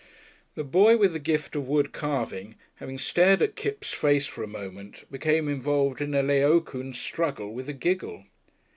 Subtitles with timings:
[0.55, 4.47] The boy with the gift of wood carving having stared at Kipps' face for a
[4.47, 8.25] moment, became involved in a Laocoon struggle with a giggle.